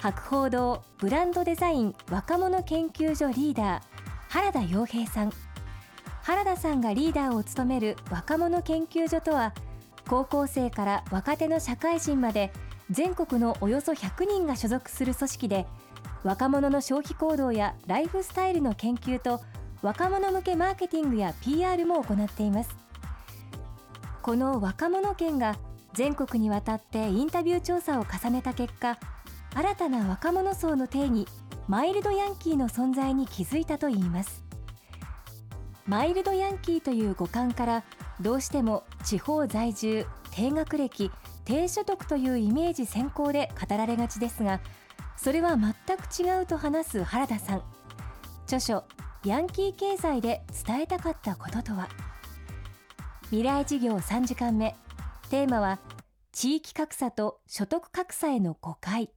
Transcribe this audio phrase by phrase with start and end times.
[0.00, 3.82] 博報堂ブランドデザイン若者研究所リーダー
[4.30, 5.32] 原田洋平さん。
[6.22, 9.52] 原田さんがリーダーを務める若者研究所とは
[10.08, 12.50] 高校生から若手の社会人まで
[12.90, 15.66] 全国のおよそ100人が所属する組織で
[16.24, 19.42] 若者の消費行動やライフスタイルの研究と
[19.82, 22.74] 若者向けマーケティングや PR も行っています。
[24.22, 25.56] この若者研が
[25.92, 28.98] 全国にわたってインタビュー調査を重ねた結果
[29.54, 31.26] 新たな若者層の定義
[31.66, 34.44] マイルドヤンキーの存在に気づいたといいます。
[35.86, 37.84] マイルドヤンキーという五感から
[38.20, 41.10] どうしても地方在住低学歴
[41.44, 44.60] 低所得というイメージ先行で語られがちですが
[45.16, 47.62] それは全く違うと話す原田さん。
[48.44, 48.84] 著書
[49.24, 51.88] ヤンキー経済で伝えたかったこととは。
[53.24, 54.74] 未来事業3時間目。
[55.28, 55.78] テーマは
[56.32, 59.10] 地域格差と所得格差への誤解。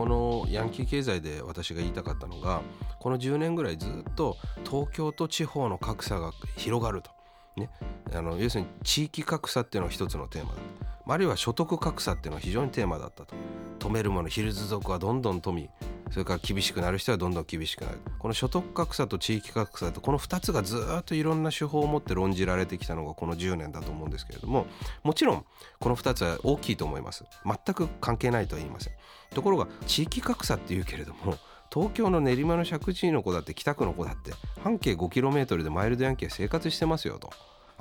[0.00, 2.62] このヤンキー経済で私が言いたかったのが
[3.00, 7.10] この10年ぐらいずっと東京と地方の格差が広がると、
[7.58, 7.68] ね、
[8.10, 10.89] あの要するに地域格差っていうのが一つのテーマだ。
[11.12, 13.34] あるいは所得格差っていうのが非常にテーマだったと。
[13.78, 15.70] 止めるものヒルズ族はどんどん富
[16.10, 17.98] それから厳しくなる人はどんどん厳しくなる。
[18.18, 24.66] この所得格差と地域格差とこの2つがずっといろんな手法を持って論じられてきたのがこの10年だと思うんですけれども
[25.02, 25.44] もちろん
[25.78, 27.24] この2つは大きいと思います。
[27.44, 28.92] 全く関係ないとは言いません。
[29.34, 31.38] ところが地域格差っていうけれども
[31.72, 37.30] 東京の練馬の石神井の子だって北区の子だって半径 5km でマイルドヤンキーは生活してますよと。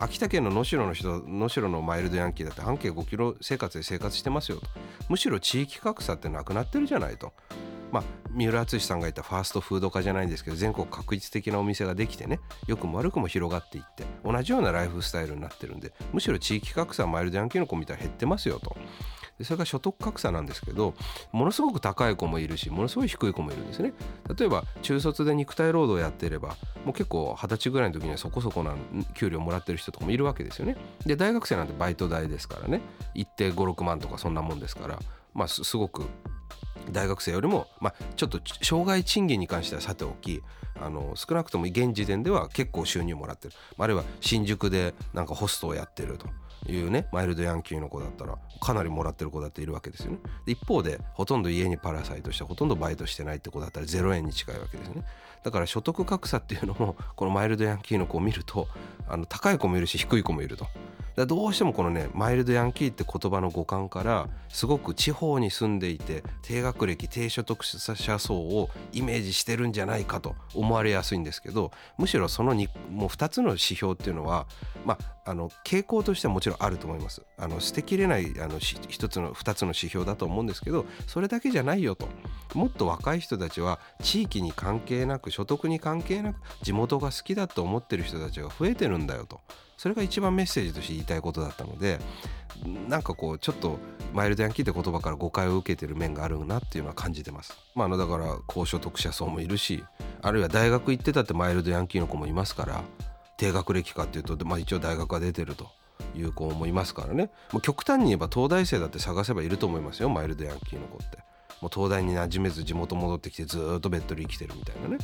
[0.02, 4.68] 秋田県の能代の人能代のマイルドヤンキーだって半径5キロ生活で生活してますよと
[5.10, 7.34] むしろ地域格差ってなくなってるじゃないと。
[7.92, 18.78] まあ、三浦淳さんが言ったファーストフード化じゃないんですけど全国確実的なお店ができてね良くも悪くも広がっていって同じようなライフスタイルになってるんでむしろ地域格差マイルドヤンキーの子みたいに減ってますよと。
[19.40, 20.94] でそれから所得格差なんですけど
[21.32, 23.94] ものすごく高い子もいるしものすごい低い子もいるんですね。
[24.38, 28.76] 例えば中卒で肉体労働やっていればもう結構二十歳ぐらいの時にはそこそこな
[29.16, 30.76] 給料もらってる人とかもいるわけですよね。
[31.06, 32.82] で大学生なんてバイト代ですからね。
[33.16, 35.00] 一定56万とかそんなもんですから
[35.34, 36.04] まあすごく
[36.92, 40.42] 大学生よりも、まあ、ちょっと障害賃金に関してはさておき
[40.82, 43.54] あの少なくとも現時点では結構収入もらってる。
[43.78, 46.28] あるいは新宿でなんかホストをやってると。
[46.68, 50.20] いうねマイルドヤンキーの子だったらかなりもらってる子だっているわけですよね。
[50.46, 55.04] 一方でほとんど家にパラサイトしてほとんどバイトしてないって子だったら0円に近いわけですね。
[55.44, 58.68] だから所得格差っていうのもこのマイルドヤンキーの子を見ると
[59.08, 60.68] あの高い子もいるし低い子もいると。
[61.20, 74.48] だどうしてもこのねマイルドヤンキーって言葉の語感からすごく地方に住んでいて低学歴低所得者層をイメージしてるんじゃないかと思われやすいんですけどむしろそのにもう2つの指標っていうのは、
[74.86, 77.22] まあ、あの傾向としてはもちろんあると思います。
[77.38, 82.08] あの捨てきれないあの1つの2つの指標だと思うんですけどそれだけじゃないよと。
[82.54, 89.40] もっと若い人たちは地域に関係なく所得に関係なく地元が好きだと思ってる人たちが増えてるんだよと
[89.78, 92.00] それが一番メッセージとして言いたいことだったので
[92.90, 93.80] なんかこうちょっと
[94.14, 97.58] マイルドヤンキーって言葉から誤解を受けてる面があるなっていうのは感じてます。
[97.76, 99.84] まあ、あのだから高所得者層もいるし
[100.22, 102.84] あるいは大学行ってたってマイルドヤンキーの子もいますから
[103.38, 105.68] 低学歴かっていうと、まあ、一応大学が出てると。
[106.16, 107.30] いう子もいますからね
[107.62, 111.20] 極端に言えば東大生だって探せばいると思いますよマイルドヤンキーの子って
[111.62, 114.98] もう東大に馴染めず地元戻ってきてずっとベッドで生きてるみたいなね。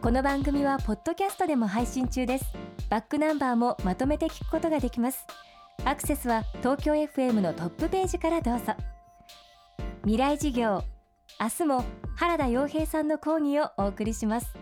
[0.00, 2.44] この番組はポッドキャストでも配信中です。
[2.88, 5.26] バックナンバーもまとめて聞くことができます。
[5.84, 8.74] アクセスは東京 FM のトップページからどうぞ。
[10.02, 10.82] 未来事業
[11.38, 11.84] 明日も
[12.16, 14.52] 原田洋平さんの講義をお送りします。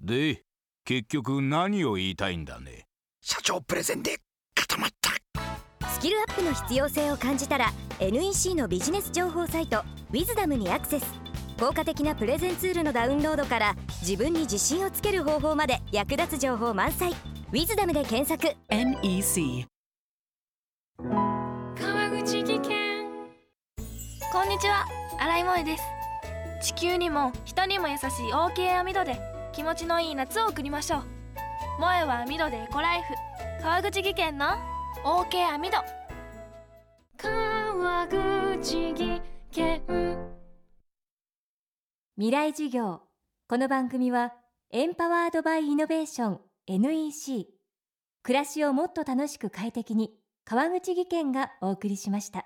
[0.00, 0.44] で
[0.84, 2.86] 結局何を言いたいんだね？
[3.20, 4.18] 社長プレゼンで
[6.00, 11.04] キルアップの必要性を感じたら NEC のビジネス情報サイト「ウィズダムにアクセス。
[11.58, 17.10] 効果的なプレゼンツールのダウンロードから自分に自信をつける方法まで役立つ情報満載
[17.52, 18.56] 「ウィズダムで検索。
[18.70, 19.66] NEC
[21.78, 23.20] 川口技研。
[24.32, 24.86] こんにちは。
[25.18, 25.84] 新井萌です。
[26.62, 29.20] 地球にも人にも優しい OK 網戸で
[29.52, 31.02] 気持ちのいい夏を送りましょう。
[31.76, 33.12] 萌は網戸でエコライフ。
[33.62, 34.46] 川口技研の
[35.02, 35.78] OK 網戸
[37.16, 39.82] 川口技研。
[42.18, 43.00] 未来授業。
[43.48, 44.34] この番組は
[44.70, 47.46] エンパワードバイイノベーション NEC
[48.22, 50.12] 暮らしをもっと楽しく快適に
[50.44, 52.44] 川口技研がお送りしました。